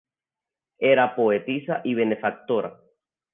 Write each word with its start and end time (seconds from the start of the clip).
Era 0.79 1.13
poetisa 1.15 1.81
y 1.83 1.93
benefactora. 1.93 2.75